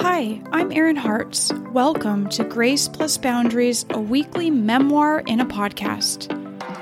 [0.00, 1.50] Hi, I'm Erin Hartz.
[1.72, 6.30] Welcome to Grace Plus Boundaries, a weekly memoir in a podcast.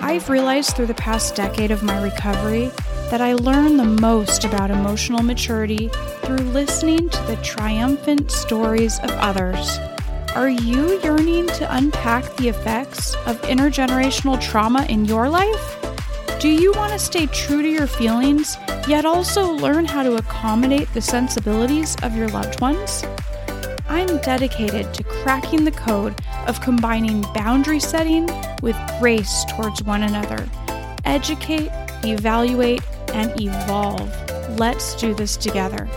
[0.01, 2.72] I've realized through the past decade of my recovery
[3.12, 5.90] that I learn the most about emotional maturity
[6.22, 9.78] through listening to the triumphant stories of others.
[10.35, 15.78] Are you yearning to unpack the effects of intergenerational trauma in your life?
[16.41, 18.56] Do you want to stay true to your feelings,
[18.87, 23.04] yet also learn how to accommodate the sensibilities of your loved ones?
[23.88, 26.14] I'm dedicated to cracking the code
[26.46, 28.28] of combining boundary setting
[28.62, 30.46] with grace towards one another.
[31.04, 31.70] Educate,
[32.04, 32.82] evaluate,
[33.14, 34.10] and evolve.
[34.59, 35.88] Let's do this together.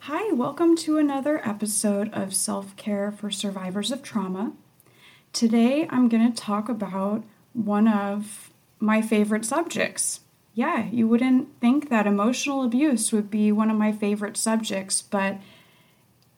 [0.00, 4.52] Hi, welcome to another episode of Self Care for Survivors of Trauma.
[5.36, 7.22] Today I'm going to talk about
[7.52, 8.50] one of
[8.80, 10.20] my favorite subjects.
[10.54, 15.36] Yeah, you wouldn't think that emotional abuse would be one of my favorite subjects, but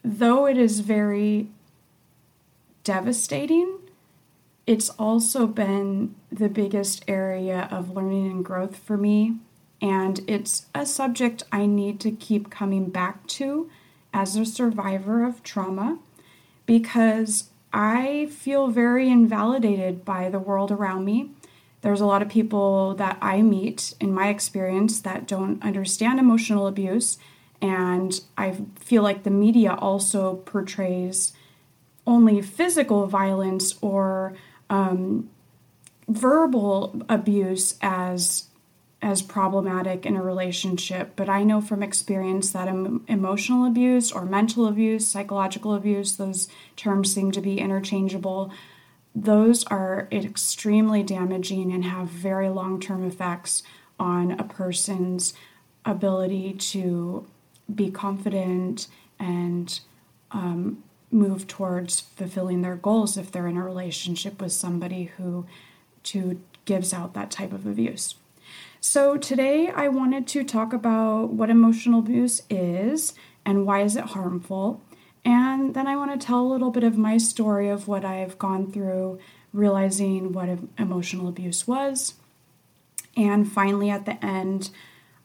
[0.02, 1.46] though it is very
[2.82, 3.78] devastating,
[4.66, 9.36] it's also been the biggest area of learning and growth for me.
[9.80, 13.70] And it's a subject I need to keep coming back to
[14.12, 16.00] as a survivor of trauma
[16.66, 21.30] because I feel very invalidated by the world around me.
[21.82, 26.66] There's a lot of people that I meet in my experience that don't understand emotional
[26.66, 27.18] abuse,
[27.60, 31.32] and I feel like the media also portrays
[32.06, 34.34] only physical violence or
[34.70, 35.28] um,
[36.08, 38.47] verbal abuse as
[39.00, 44.24] as problematic in a relationship but i know from experience that em- emotional abuse or
[44.24, 48.52] mental abuse psychological abuse those terms seem to be interchangeable
[49.14, 53.62] those are extremely damaging and have very long-term effects
[53.98, 55.34] on a person's
[55.84, 57.26] ability to
[57.72, 58.86] be confident
[59.18, 59.80] and
[60.30, 65.46] um, move towards fulfilling their goals if they're in a relationship with somebody who
[66.64, 68.14] gives out that type of abuse.
[68.80, 74.04] So today I wanted to talk about what emotional abuse is and why is it
[74.04, 74.82] harmful.
[75.24, 78.38] And then I want to tell a little bit of my story of what I've
[78.38, 79.18] gone through
[79.52, 82.14] realizing what emotional abuse was.
[83.16, 84.70] And finally at the end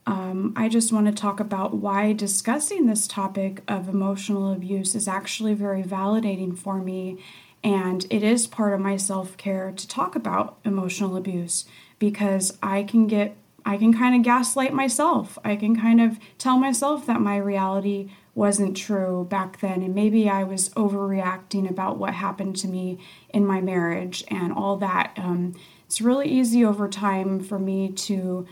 [0.06, 5.08] um, I just want to talk about why discussing this topic of emotional abuse is
[5.08, 7.24] actually very validating for me.
[7.64, 11.66] And it is part of my self care to talk about emotional abuse
[12.00, 15.38] because I can get, I can kind of gaslight myself.
[15.44, 19.82] I can kind of tell myself that my reality wasn't true back then.
[19.82, 24.78] And maybe I was overreacting about what happened to me in my marriage and all
[24.78, 25.14] that.
[25.18, 28.48] Um, it's really easy over time for me to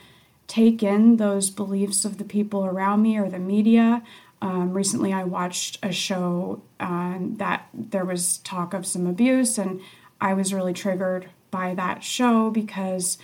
[0.47, 4.03] take in those beliefs of the people around me or the media.
[4.41, 9.81] Um, recently, I watched a show uh, that there was talk of some abuse, and
[10.19, 13.17] I was really triggered by that show because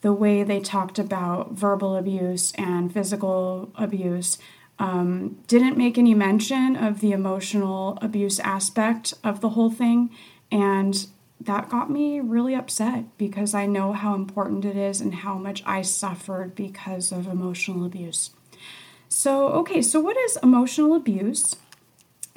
[0.00, 4.38] the way they talked about verbal abuse and physical abuse
[4.78, 10.10] um, didn't make any mention of the emotional abuse aspect of the whole thing.
[10.50, 11.06] And
[11.38, 15.62] that got me really upset because I know how important it is and how much
[15.66, 18.30] I suffered because of emotional abuse.
[19.08, 21.56] So, okay, so what is emotional abuse?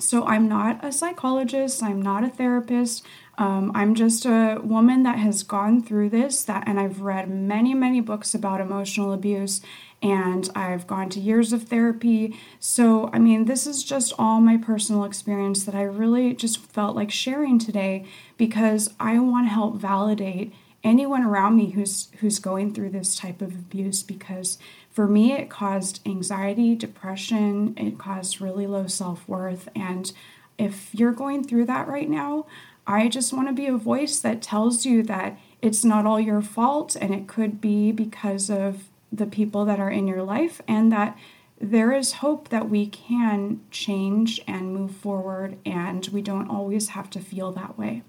[0.03, 3.03] So, I'm not a psychologist, I'm not a therapist.
[3.37, 7.73] Um, I'm just a woman that has gone through this that and I've read many
[7.73, 9.59] many books about emotional abuse
[10.03, 12.37] and I've gone to years of therapy.
[12.59, 16.95] So, I mean, this is just all my personal experience that I really just felt
[16.95, 18.05] like sharing today
[18.37, 20.53] because I want to help validate
[20.83, 24.57] anyone around me who's who's going through this type of abuse because
[24.93, 30.13] for me it caused anxiety, depression, it caused really low self-worth and
[30.57, 32.45] if you're going through that right now,
[32.85, 36.41] I just want to be a voice that tells you that it's not all your
[36.41, 40.91] fault and it could be because of the people that are in your life and
[40.91, 41.17] that
[41.59, 47.09] there is hope that we can change and move forward and we don't always have
[47.11, 48.03] to feel that way.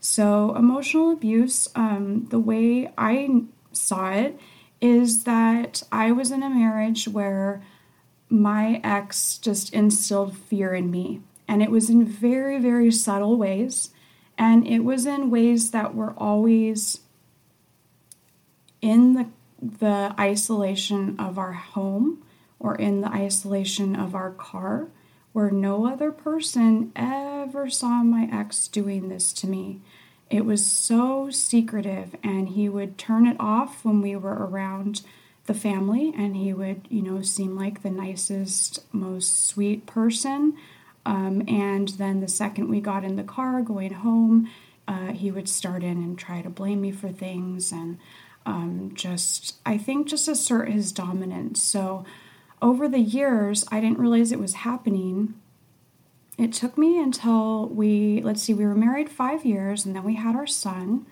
[0.00, 3.42] So, emotional abuse, um, the way I
[3.72, 4.38] saw it
[4.82, 7.62] is that I was in a marriage where
[8.28, 11.20] my ex just instilled fear in me.
[11.46, 13.90] And it was in very, very subtle ways.
[14.36, 17.00] And it was in ways that were always
[18.80, 19.26] in the
[19.62, 22.20] the isolation of our home
[22.58, 24.88] or in the isolation of our car,
[25.32, 29.80] where no other person ever saw my ex doing this to me.
[30.32, 35.02] It was so secretive, and he would turn it off when we were around
[35.44, 40.56] the family, and he would, you know, seem like the nicest, most sweet person.
[41.04, 44.48] Um, and then the second we got in the car going home,
[44.88, 47.98] uh, he would start in and try to blame me for things and
[48.46, 51.62] um, just, I think, just assert his dominance.
[51.62, 52.06] So
[52.62, 55.34] over the years, I didn't realize it was happening.
[56.42, 60.16] It took me until we, let's see, we were married five years and then we
[60.16, 61.06] had our son.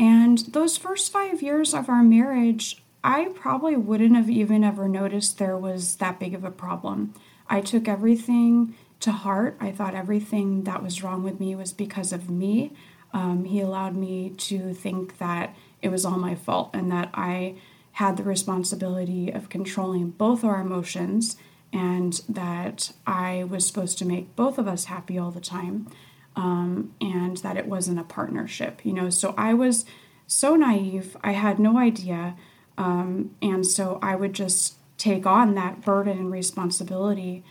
[0.00, 5.38] And those first five years of our marriage, I probably wouldn't have even ever noticed
[5.38, 7.14] there was that big of a problem.
[7.48, 9.56] I took everything to heart.
[9.60, 12.72] I thought everything that was wrong with me was because of me.
[13.12, 17.54] Um, he allowed me to think that it was all my fault and that I
[17.92, 21.36] had the responsibility of controlling both our emotions
[21.74, 25.88] and that I was supposed to make both of us happy all the time
[26.36, 29.10] um, and that it wasn't a partnership, you know.
[29.10, 29.84] So I was
[30.28, 32.36] so naive, I had no idea.
[32.78, 37.44] Um, and so I would just take on that burden and responsibility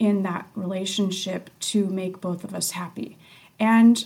[0.00, 3.18] in that relationship to make both of us happy.
[3.60, 4.04] And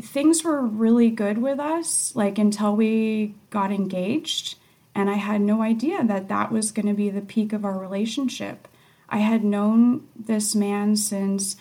[0.00, 4.56] things were really good with us, like until we got engaged.
[4.94, 7.78] And I had no idea that that was going to be the peak of our
[7.78, 8.66] relationship.
[9.10, 11.56] I had known this man since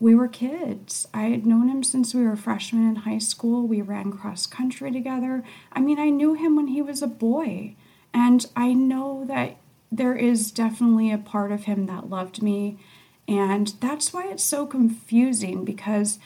[0.00, 1.08] we were kids.
[1.14, 3.66] I had known him since we were freshmen in high school.
[3.66, 5.44] We ran cross country together.
[5.72, 7.74] I mean, I knew him when he was a boy.
[8.12, 9.56] And I know that
[9.90, 12.78] there is definitely a part of him that loved me.
[13.26, 16.18] And that's why it's so confusing because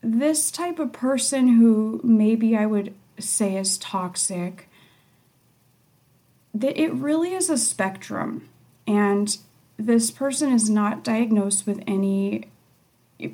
[0.00, 4.68] this type of person who maybe I would say is toxic,
[6.54, 8.48] that it really is a spectrum.
[8.88, 9.36] And
[9.76, 12.50] this person is not diagnosed with any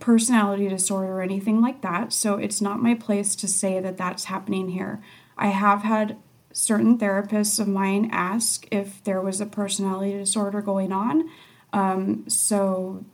[0.00, 2.12] personality disorder or anything like that.
[2.12, 5.00] So it's not my place to say that that's happening here.
[5.38, 6.16] I have had
[6.52, 11.30] certain therapists of mine ask if there was a personality disorder going on.
[11.72, 13.04] Um, so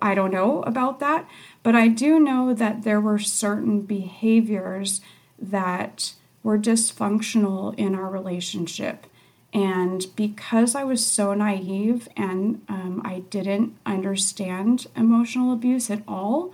[0.00, 1.28] I don't know about that,
[1.62, 5.00] but I do know that there were certain behaviors
[5.38, 9.06] that were dysfunctional in our relationship.
[9.52, 16.52] And because I was so naive and um, I didn't understand emotional abuse at all,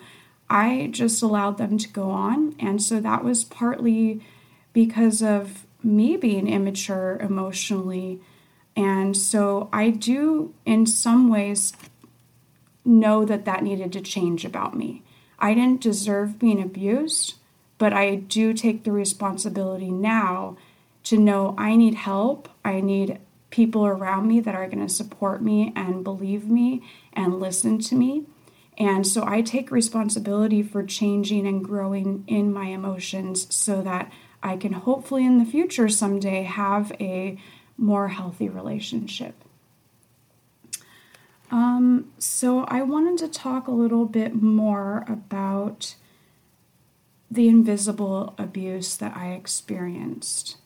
[0.50, 2.56] I just allowed them to go on.
[2.58, 4.20] And so that was partly
[4.72, 8.20] because of me being immature emotionally
[8.78, 11.72] and so I do, in some ways,
[12.84, 15.02] know that that needed to change about me.
[15.36, 17.34] I didn't deserve being abused,
[17.78, 20.56] but I do take the responsibility now
[21.08, 22.50] to know I need help.
[22.64, 23.19] I need
[23.49, 26.82] people around me that are going to support me and believe me
[27.14, 28.25] and listen to me.
[28.76, 34.12] And so I take responsibility for changing and growing in my emotions so that
[34.43, 37.38] I can hopefully in the future someday have a
[37.78, 39.34] more healthy relationship.
[41.50, 45.94] Um, so, I wanted to talk a little bit more about
[47.31, 50.58] the invisible abuse that I experienced.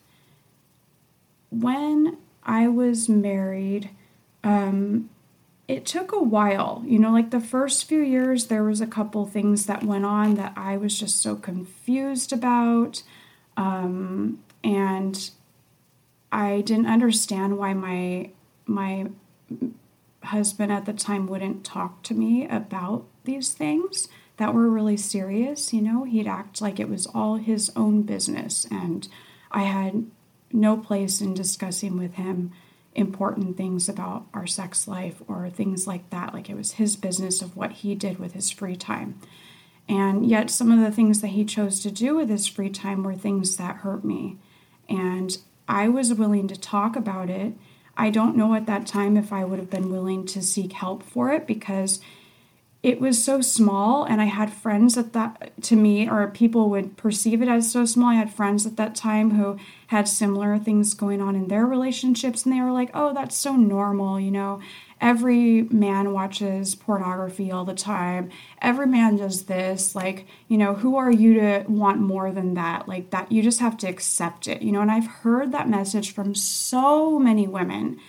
[1.53, 3.89] When I was married,
[4.43, 5.09] um,
[5.67, 6.83] it took a while.
[6.85, 10.35] You know, like the first few years, there was a couple things that went on
[10.35, 13.03] that I was just so confused about.
[13.55, 15.29] Um, and
[16.31, 18.31] I didn't understand why my
[18.65, 19.07] my
[20.23, 24.07] husband at the time wouldn't talk to me about these things
[24.37, 25.73] that were really serious.
[25.73, 29.07] You know, he'd act like it was all his own business, and
[29.51, 30.07] I had
[30.53, 32.51] no place in discussing with him
[32.95, 36.33] important things about our sex life or things like that.
[36.33, 39.19] Like it was his business of what he did with his free time.
[39.89, 43.03] And yet, some of the things that he chose to do with his free time
[43.03, 44.37] were things that hurt me.
[44.87, 47.53] And I was willing to talk about it.
[47.97, 51.03] I don't know at that time if I would have been willing to seek help
[51.03, 51.99] for it because
[52.83, 56.97] it was so small and I had friends at that to me or people would
[56.97, 58.09] perceive it as so small.
[58.09, 62.43] I had friends at that time who had similar things going on in their relationships
[62.43, 64.59] and they were like, "Oh, that's so normal, you know
[65.03, 68.29] every man watches pornography all the time.
[68.61, 69.95] Every man does this.
[69.95, 72.87] Like, you know, who are you to want more than that?
[72.87, 74.79] Like, that you just have to accept it, you know.
[74.79, 77.99] And I've heard that message from so many women.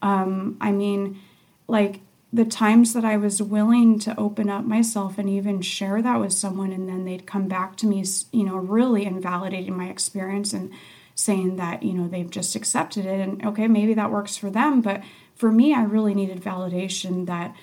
[0.00, 1.20] Um, I mean,
[1.66, 2.00] like,
[2.34, 6.32] the times that I was willing to open up myself and even share that with
[6.32, 10.72] someone, and then they'd come back to me, you know, really invalidating my experience and
[11.14, 13.20] saying that, you know, they've just accepted it.
[13.20, 15.00] And okay, maybe that works for them, but
[15.36, 17.54] for me, I really needed validation that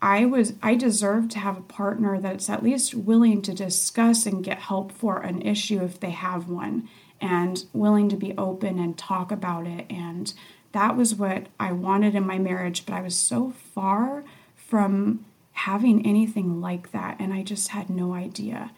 [0.00, 4.42] I was I deserve to have a partner that's at least willing to discuss and
[4.42, 6.88] get help for an issue if they have one
[7.20, 10.32] and willing to be open and talk about it and
[10.74, 16.06] that was what I wanted in my marriage but I was so far from having
[16.06, 18.72] anything like that and I just had no idea.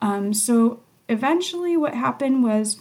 [0.00, 2.80] Um, so eventually what happened was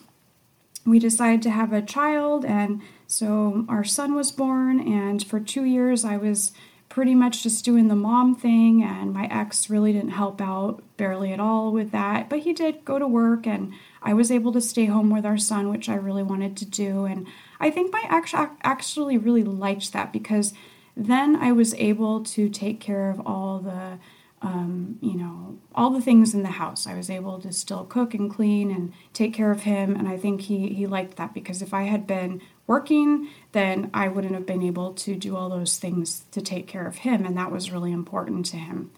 [0.86, 5.66] we decided to have a child and so our son was born and for 2
[5.66, 6.54] years I was
[6.90, 11.32] pretty much just doing the mom thing, and my ex really didn't help out barely
[11.32, 12.30] at all with that.
[12.30, 15.38] But he did go to work, and I was able to stay home with our
[15.38, 17.06] son, which I really wanted to do.
[17.06, 17.28] And
[17.60, 20.54] I think my ex actually really liked that because
[20.96, 24.00] then I was able to take care of all the
[24.42, 26.88] um, you know, all the things in the house.
[26.88, 30.18] I was able to still cook and clean and take care of him, and I
[30.18, 34.46] think he he liked that because if I had been working, then I wouldn't have
[34.46, 37.72] been able to do all those things to take care of him, and that was
[37.72, 38.92] really important to him.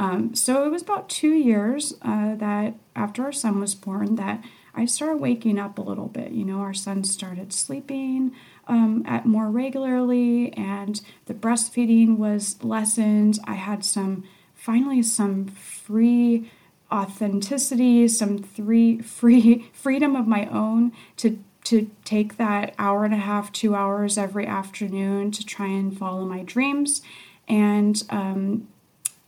[0.00, 4.42] Um, so it was about two years uh, that after our son was born that
[4.74, 6.32] I started waking up a little bit.
[6.32, 8.32] You know, our son started sleeping
[8.66, 13.40] um, at more regularly, and the breastfeeding was lessened.
[13.44, 16.50] I had some finally some free
[16.90, 23.18] authenticity, some three free freedom of my own to to take that hour and a
[23.18, 27.02] half, two hours every afternoon to try and follow my dreams.
[27.46, 28.66] And um,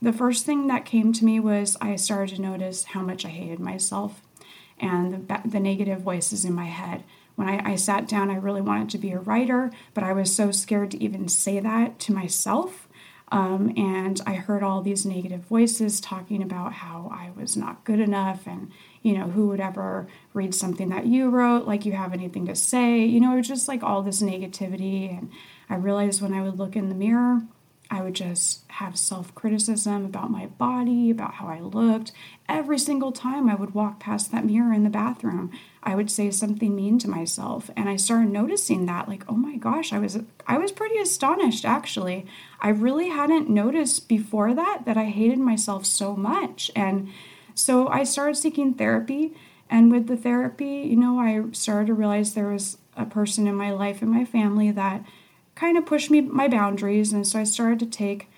[0.03, 3.29] the first thing that came to me was I started to notice how much I
[3.29, 4.21] hated myself
[4.79, 7.03] and the, the negative voices in my head.
[7.35, 10.35] When I, I sat down, I really wanted to be a writer, but I was
[10.35, 12.87] so scared to even say that to myself
[13.33, 17.99] um, and I heard all these negative voices talking about how I was not good
[17.99, 22.13] enough and, you know, who would ever read something that you wrote, like you have
[22.13, 23.03] anything to say.
[23.03, 25.17] You know, it was just like all this negativity.
[25.17, 25.31] And
[25.67, 27.41] I realized when I would look in the mirror,
[27.89, 32.11] I would just have self criticism about my body, about how I looked.
[32.49, 35.51] Every single time I would walk past that mirror in the bathroom,
[35.83, 37.69] I would say something mean to myself.
[37.75, 41.65] And I started noticing that like, oh my gosh, I was I was pretty astonished
[41.65, 42.25] actually.
[42.61, 46.71] I really hadn't noticed before that that I hated myself so much.
[46.75, 47.09] And
[47.53, 49.35] so I started seeking therapy
[49.69, 53.55] and with the therapy, you know, I started to realize there was a person in
[53.55, 55.03] my life and my family that
[55.55, 58.29] kind of pushed me my boundaries and so I started to take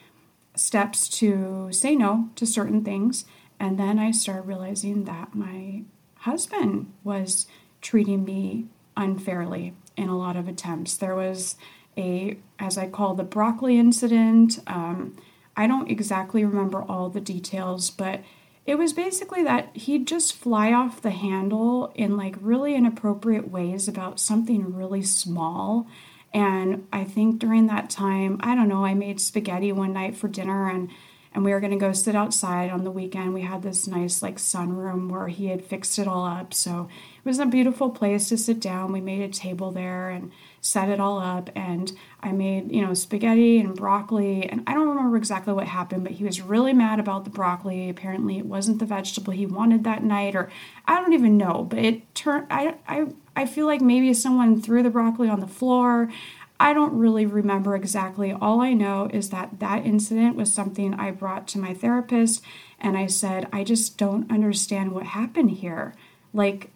[0.55, 3.25] steps to say no to certain things
[3.59, 5.83] and then I started realizing that my
[6.19, 7.45] husband was
[7.81, 8.65] treating me
[8.97, 10.95] unfairly in a lot of attempts.
[10.97, 11.55] There was
[11.97, 14.59] a, as I call the broccoli incident.
[14.67, 15.15] Um,
[15.55, 18.21] I don't exactly remember all the details, but
[18.65, 23.87] it was basically that he'd just fly off the handle in like really inappropriate ways
[23.87, 25.87] about something really small.
[26.33, 30.27] And I think during that time, I don't know, I made spaghetti one night for
[30.27, 30.89] dinner and
[31.35, 33.33] and we were going to go sit outside on the weekend.
[33.33, 36.53] We had this nice like sunroom where he had fixed it all up.
[36.53, 36.87] So
[37.17, 38.93] it was a beautiful place to sit down.
[38.93, 41.91] We made a table there and set it all up and
[42.23, 46.13] I made, you know, spaghetti and broccoli and I don't remember exactly what happened, but
[46.13, 47.89] he was really mad about the broccoli.
[47.89, 50.49] Apparently it wasn't the vegetable he wanted that night or
[50.87, 54.81] I don't even know, but it turned I I I feel like maybe someone threw
[54.81, 56.09] the broccoli on the floor.
[56.59, 58.31] I don't really remember exactly.
[58.31, 62.41] All I know is that that incident was something I brought to my therapist
[62.79, 65.93] and I said, I just don't understand what happened here.
[66.33, 66.71] Like,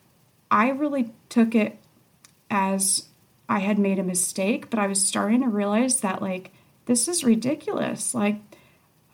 [0.52, 1.78] I really took it
[2.50, 3.08] as
[3.48, 6.52] I had made a mistake, but I was starting to realize that, like,
[6.86, 8.14] this is ridiculous.
[8.14, 8.42] Like,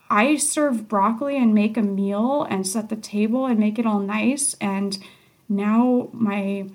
[0.10, 4.00] I serve broccoli and make a meal and set the table and make it all
[4.00, 4.98] nice, and
[5.50, 6.70] now my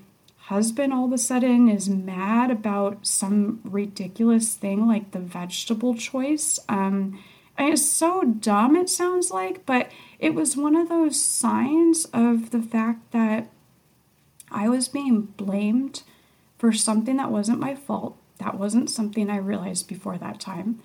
[0.50, 6.58] husband all of a sudden is mad about some ridiculous thing like the vegetable choice.
[6.68, 7.22] Um,
[7.56, 12.50] and it's so dumb, it sounds like, but it was one of those signs of
[12.50, 13.48] the fact that
[14.50, 16.02] I was being blamed
[16.58, 18.16] for something that wasn't my fault.
[18.38, 20.80] That wasn't something I realized before that time.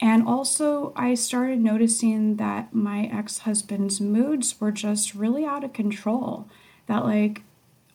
[0.00, 5.74] And also, I started noticing that my ex husband's moods were just really out of
[5.74, 6.48] control.
[6.86, 7.42] That, like,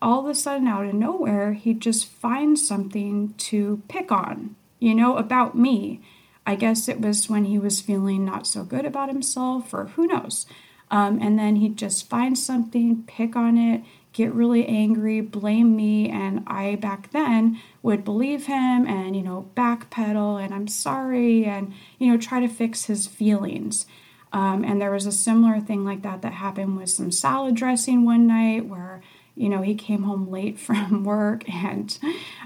[0.01, 4.93] all of a sudden, out of nowhere, he'd just find something to pick on, you
[4.93, 6.01] know, about me.
[6.45, 10.07] I guess it was when he was feeling not so good about himself, or who
[10.07, 10.45] knows.
[10.89, 16.09] Um, and then he'd just find something, pick on it, get really angry, blame me.
[16.09, 21.73] And I, back then, would believe him and, you know, backpedal and I'm sorry and,
[21.99, 23.85] you know, try to fix his feelings.
[24.33, 28.05] Um, and there was a similar thing like that that happened with some salad dressing
[28.05, 29.01] one night where
[29.37, 31.97] you know, he came home late from work and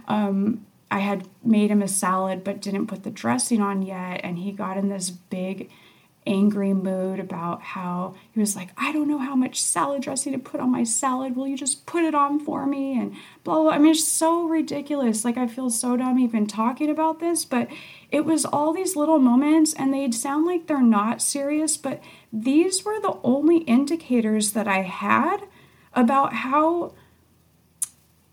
[0.07, 4.21] um, I had made him a salad but didn't put the dressing on yet.
[4.23, 5.71] And he got in this big
[6.27, 10.37] angry mood about how he was like, I don't know how much salad dressing to
[10.37, 11.35] put on my salad.
[11.35, 12.99] Will you just put it on for me?
[12.99, 13.71] And blah, blah.
[13.71, 15.25] I mean, it's so ridiculous.
[15.25, 17.69] Like, I feel so dumb even talking about this, but
[18.11, 21.99] it was all these little moments, and they'd sound like they're not serious, but
[22.31, 25.47] these were the only indicators that I had
[25.93, 26.93] about how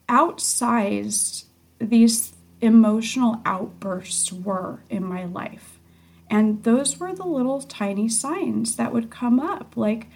[0.08, 1.44] outsized
[1.78, 5.78] these emotional outbursts were in my life.
[6.30, 9.76] And those were the little tiny signs that would come up.
[9.76, 10.08] Like,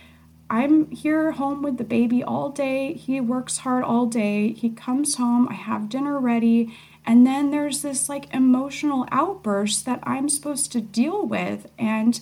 [0.50, 2.92] I'm here home with the baby all day.
[2.92, 4.52] He works hard all day.
[4.52, 5.48] He comes home.
[5.48, 6.76] I have dinner ready.
[7.06, 11.70] And then there's this like emotional outburst that I'm supposed to deal with.
[11.78, 12.20] And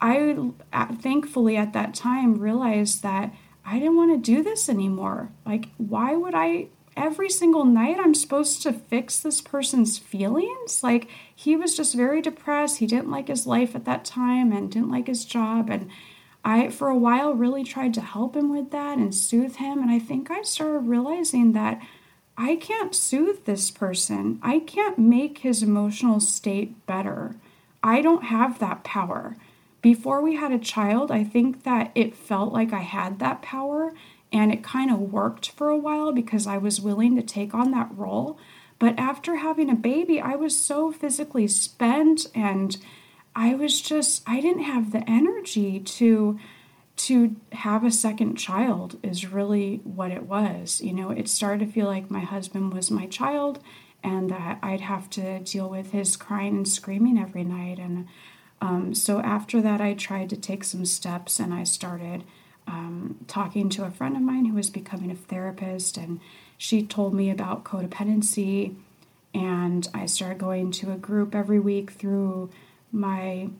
[0.00, 3.34] I uh, thankfully at that time realized that
[3.66, 5.30] I didn't want to do this anymore.
[5.44, 10.82] Like, why would I every single night I'm supposed to fix this person's feelings.
[10.82, 12.78] Like he was just very depressed.
[12.78, 15.68] He didn't like his life at that time and didn't like his job.
[15.68, 15.90] And
[16.44, 19.82] I, for a while, really tried to help him with that and soothe him.
[19.82, 21.80] And I think I started realizing that
[22.38, 27.36] I can't soothe this person, I can't make his emotional state better.
[27.82, 29.36] I don't have that power.
[29.82, 33.92] Before we had a child, I think that it felt like I had that power
[34.32, 37.70] and it kind of worked for a while because I was willing to take on
[37.70, 38.38] that role.
[38.78, 42.76] But after having a baby, I was so physically spent and
[43.34, 46.38] I was just I didn't have the energy to
[46.96, 50.80] to have a second child is really what it was.
[50.80, 53.60] You know, it started to feel like my husband was my child
[54.02, 57.78] and that I'd have to deal with his crying and screaming every night.
[57.78, 58.08] And
[58.60, 62.24] um, so after that, I tried to take some steps and I started
[62.66, 66.20] um, talking to a friend of mine who was becoming a therapist, and
[66.58, 68.74] she told me about codependency.
[69.34, 72.50] And I started going to a group every week through
[72.90, 73.50] my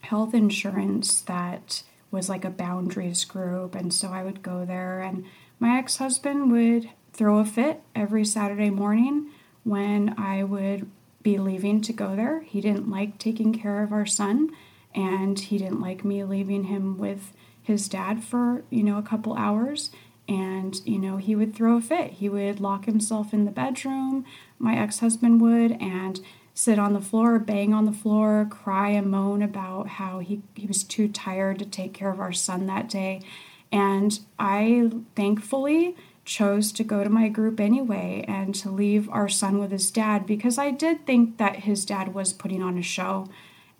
[0.00, 3.74] health insurance that was like a boundaries group.
[3.74, 5.24] And so I would go there, and
[5.60, 9.30] my ex husband would throw a fit every Saturday morning
[9.64, 10.90] when I would
[11.22, 12.40] be leaving to go there.
[12.40, 14.50] He didn't like taking care of our son,
[14.94, 19.34] and he didn't like me leaving him with his dad for, you know, a couple
[19.34, 19.90] hours
[20.28, 22.12] and, you know, he would throw a fit.
[22.12, 24.26] He would lock himself in the bedroom,
[24.58, 26.20] my ex husband would, and
[26.52, 30.66] sit on the floor, bang on the floor, cry and moan about how he, he
[30.66, 33.22] was too tired to take care of our son that day.
[33.72, 35.96] And I thankfully
[36.28, 40.26] chose to go to my group anyway and to leave our son with his dad
[40.26, 43.26] because I did think that his dad was putting on a show.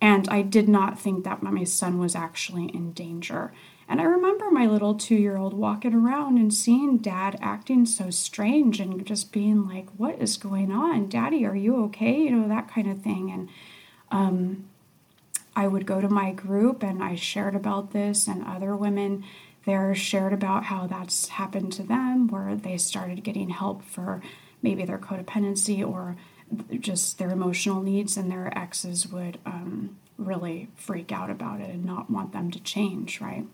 [0.01, 3.53] And I did not think that my son was actually in danger.
[3.89, 8.11] And I remember my little two year old walking around and seeing dad acting so
[8.11, 11.09] strange and just being like, What is going on?
[11.09, 12.17] Daddy, are you okay?
[12.17, 13.31] You know, that kind of thing.
[13.31, 13.49] And
[14.11, 14.69] um,
[15.57, 19.25] I would go to my group and I shared about this, and other women
[19.69, 24.23] there shared about how that's happened to them, where they started getting help for
[24.63, 26.17] maybe their codependency or
[26.81, 31.85] just their emotional needs, and their exes would um, really freak out about it and
[31.85, 33.45] not want them to change, right?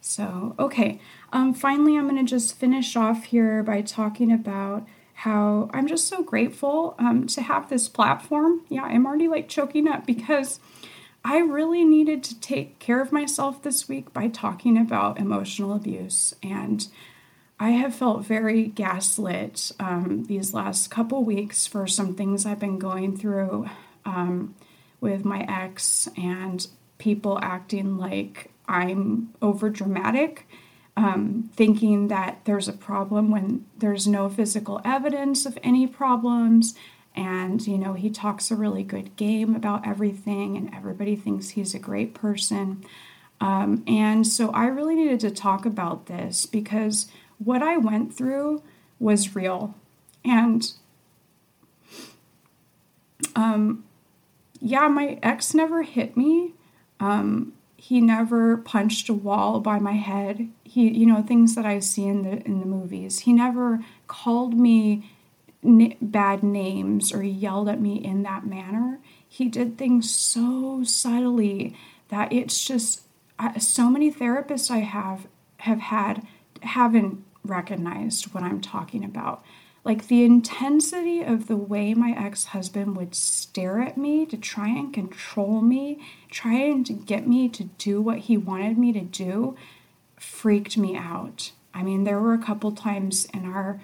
[0.00, 1.00] So, okay.
[1.32, 6.08] Um, finally, I'm going to just finish off here by talking about how I'm just
[6.08, 8.62] so grateful um, to have this platform.
[8.68, 10.58] Yeah, I'm already like choking up because
[11.24, 16.34] I really needed to take care of myself this week by talking about emotional abuse.
[16.42, 16.86] And
[17.58, 22.78] I have felt very gaslit um, these last couple weeks for some things I've been
[22.78, 23.70] going through.
[24.04, 24.54] Um,
[25.04, 30.48] with my ex and people acting like I'm over dramatic,
[30.96, 36.74] um, thinking that there's a problem when there's no physical evidence of any problems.
[37.16, 41.74] And, you know, he talks a really good game about everything, and everybody thinks he's
[41.74, 42.84] a great person.
[43.40, 48.62] Um, and so I really needed to talk about this because what I went through
[48.98, 49.74] was real.
[50.24, 50.72] And
[53.36, 53.84] um,
[54.60, 56.54] yeah, my ex never hit me.
[57.00, 60.48] Um, he never punched a wall by my head.
[60.62, 63.20] He, you know, things that I see in the in the movies.
[63.20, 65.10] He never called me
[65.64, 69.00] n- bad names or yelled at me in that manner.
[69.28, 71.76] He did things so subtly
[72.08, 73.02] that it's just
[73.58, 75.26] so many therapists I have
[75.58, 76.26] have had
[76.62, 79.44] haven't recognized what I'm talking about.
[79.82, 84.68] Like the intensity of the way my ex husband would stare at me to try
[84.68, 86.00] and control me,
[86.30, 89.56] trying to get me to do what he wanted me to do,
[90.16, 91.52] freaked me out.
[91.74, 93.80] I mean, there were a couple times in our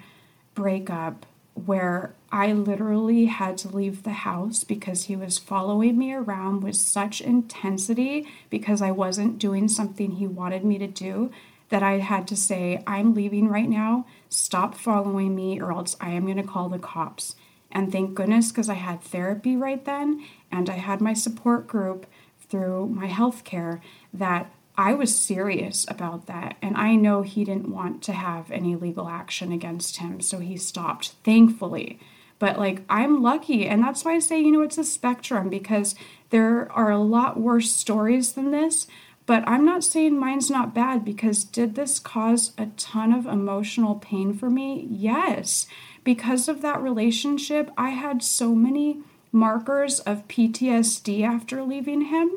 [0.55, 6.63] breakup where I literally had to leave the house because he was following me around
[6.63, 11.31] with such intensity because I wasn't doing something he wanted me to do
[11.69, 16.09] that I had to say, I'm leaving right now, stop following me, or else I
[16.11, 17.35] am going to call the cops.
[17.71, 22.05] And thank goodness because I had therapy right then and I had my support group
[22.49, 23.81] through my health care
[24.13, 26.57] that I was serious about that.
[26.59, 30.57] And I know he didn't want to have any legal action against him, so he
[30.57, 31.99] stopped, thankfully.
[32.39, 33.67] But like, I'm lucky.
[33.67, 35.93] And that's why I say, you know, it's a spectrum because
[36.31, 38.87] there are a lot worse stories than this.
[39.27, 43.93] But I'm not saying mine's not bad because did this cause a ton of emotional
[43.93, 44.87] pain for me?
[44.89, 45.67] Yes.
[46.03, 52.31] Because of that relationship, I had so many markers of PTSD after leaving him.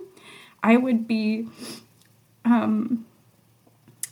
[0.63, 1.49] I would be,
[2.45, 3.07] um,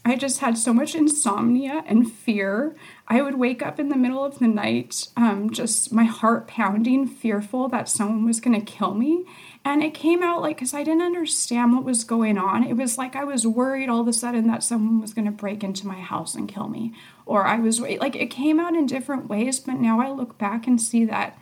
[0.05, 2.75] I just had so much insomnia and fear.
[3.07, 7.07] I would wake up in the middle of the night, um, just my heart pounding,
[7.07, 9.25] fearful that someone was going to kill me.
[9.65, 12.65] And it came out like, because I didn't understand what was going on.
[12.65, 15.31] It was like I was worried all of a sudden that someone was going to
[15.31, 16.93] break into my house and kill me.
[17.25, 19.61] Or I was like, it came out in different ways.
[19.61, 21.39] But now I look back and see that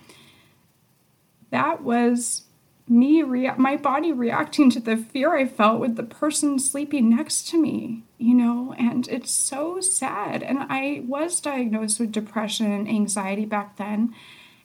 [1.50, 2.42] that was
[2.90, 7.48] me rea- my body reacting to the fear I felt with the person sleeping next
[7.48, 10.42] to me, you know, and it's so sad.
[10.42, 14.14] And I was diagnosed with depression and anxiety back then.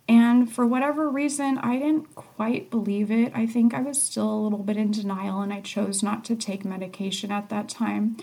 [0.07, 3.31] And for whatever reason, I didn't quite believe it.
[3.35, 6.35] I think I was still a little bit in denial and I chose not to
[6.35, 8.17] take medication at that time.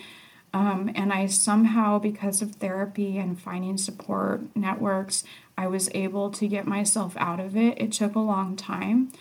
[0.54, 5.24] Um, and I somehow, because of therapy and finding support networks,
[5.56, 7.80] I was able to get myself out of it.
[7.80, 9.12] It took a long time,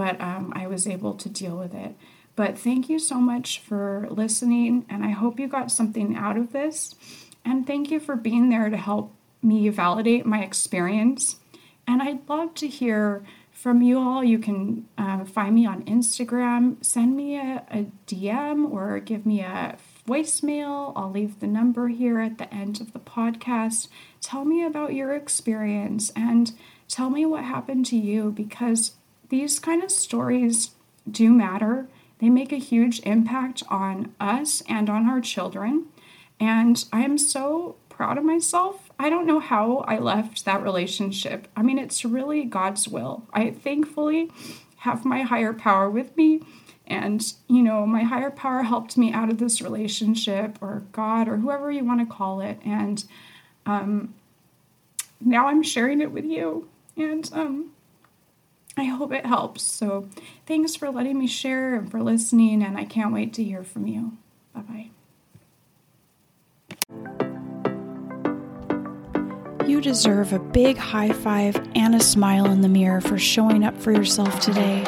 [0.00, 1.94] but um, I was able to deal with it.
[2.34, 6.54] But thank you so much for listening, and I hope you got something out of
[6.54, 6.94] this.
[7.44, 11.36] And thank you for being there to help me validate my experience.
[11.86, 14.24] And I'd love to hear from you all.
[14.24, 19.40] You can uh, find me on Instagram, send me a, a DM, or give me
[19.42, 19.76] a
[20.08, 20.94] voicemail.
[20.96, 23.88] I'll leave the number here at the end of the podcast.
[24.22, 26.52] Tell me about your experience and
[26.88, 28.92] tell me what happened to you because
[29.30, 30.70] these kind of stories
[31.10, 31.88] do matter.
[32.18, 35.86] They make a huge impact on us and on our children.
[36.38, 38.90] And I am so proud of myself.
[38.98, 41.48] I don't know how I left that relationship.
[41.56, 43.24] I mean, it's really God's will.
[43.32, 44.30] I thankfully
[44.78, 46.42] have my higher power with me
[46.90, 51.36] and, you know, my higher power helped me out of this relationship, or God, or
[51.36, 52.58] whoever you want to call it.
[52.64, 53.04] And
[53.64, 54.12] um,
[55.20, 56.68] now I'm sharing it with you.
[56.96, 57.70] And um,
[58.76, 59.62] I hope it helps.
[59.62, 60.08] So
[60.46, 62.62] thanks for letting me share and for listening.
[62.62, 64.16] And I can't wait to hear from you.
[64.54, 64.90] Bye bye.
[69.66, 73.76] You deserve a big high five and a smile in the mirror for showing up
[73.80, 74.84] for yourself today.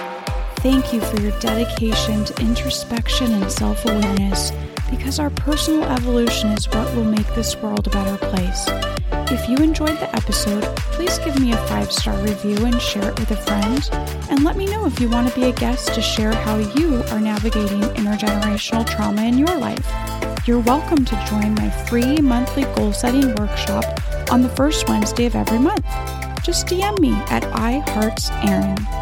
[0.56, 4.52] Thank you for your dedication to introspection and self awareness
[4.90, 9.01] because our personal evolution is what will make this world a better place.
[9.32, 13.18] If you enjoyed the episode, please give me a five star review and share it
[13.18, 13.88] with a friend.
[14.28, 17.02] And let me know if you want to be a guest to share how you
[17.04, 19.86] are navigating intergenerational trauma in your life.
[20.46, 23.84] You're welcome to join my free monthly goal setting workshop
[24.30, 25.86] on the first Wednesday of every month.
[26.44, 29.01] Just DM me at iHeartsErin.